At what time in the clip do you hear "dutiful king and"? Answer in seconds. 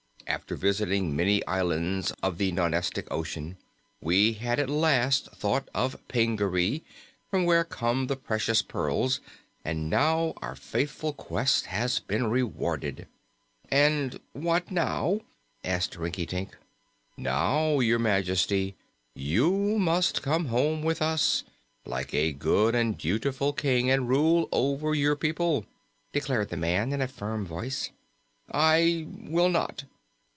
22.97-24.07